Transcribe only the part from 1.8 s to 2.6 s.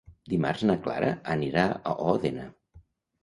a Òdena.